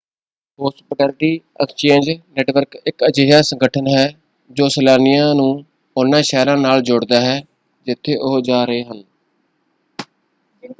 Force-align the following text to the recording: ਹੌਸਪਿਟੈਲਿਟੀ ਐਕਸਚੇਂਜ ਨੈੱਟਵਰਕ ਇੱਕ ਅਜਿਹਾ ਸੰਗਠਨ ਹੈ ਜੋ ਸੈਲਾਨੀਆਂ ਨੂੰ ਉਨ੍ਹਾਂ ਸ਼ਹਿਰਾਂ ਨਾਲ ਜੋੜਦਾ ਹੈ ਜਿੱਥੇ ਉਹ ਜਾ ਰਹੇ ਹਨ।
ਹੌਸਪਿਟੈਲਿਟੀ 0.59 1.29
ਐਕਸਚੇਂਜ 1.61 2.09
ਨੈੱਟਵਰਕ 2.09 2.75
ਇੱਕ 2.85 3.05
ਅਜਿਹਾ 3.07 3.41
ਸੰਗਠਨ 3.41 3.87
ਹੈ 3.87 4.07
ਜੋ 4.57 4.67
ਸੈਲਾਨੀਆਂ 4.69 5.33
ਨੂੰ 5.35 5.51
ਉਨ੍ਹਾਂ 5.95 6.21
ਸ਼ਹਿਰਾਂ 6.23 6.57
ਨਾਲ 6.57 6.81
ਜੋੜਦਾ 6.81 7.21
ਹੈ 7.21 7.39
ਜਿੱਥੇ 7.87 8.15
ਉਹ 8.17 8.39
ਜਾ 8.41 8.63
ਰਹੇ 8.65 8.83
ਹਨ। 8.83 9.03